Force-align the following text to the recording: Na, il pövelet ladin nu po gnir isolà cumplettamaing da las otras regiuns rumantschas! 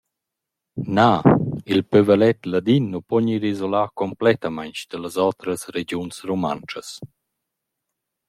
Na, 0.95 1.11
il 1.73 1.81
pövelet 1.91 2.39
ladin 2.51 2.83
nu 2.91 2.99
po 3.07 3.15
gnir 3.21 3.43
isolà 3.53 3.83
cumplettamaing 3.99 4.77
da 4.89 4.97
las 5.03 5.15
otras 5.29 5.61
regiuns 5.75 6.15
rumantschas! 6.27 6.89